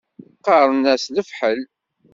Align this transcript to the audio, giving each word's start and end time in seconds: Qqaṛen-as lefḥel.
Qqaṛen-as 0.37 1.03
lefḥel. 1.15 1.59